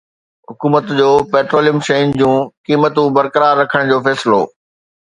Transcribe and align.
حڪومت 0.51 0.85
جو 0.99 1.09
پيٽروليم 1.35 1.77
شين 1.89 2.17
جون 2.23 2.35
قيمتون 2.71 3.13
برقرار 3.21 3.53
رکڻ 3.65 3.89
جو 3.95 4.03
فيصلو 4.11 4.43